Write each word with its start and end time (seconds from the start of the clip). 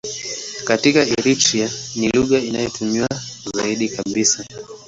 Katika 0.63 0.99
Eritrea 0.99 1.69
ni 1.95 2.09
lugha 2.09 2.37
inayotumiwa 2.39 3.09
zaidi 3.55 3.89
kabisa. 3.89 4.45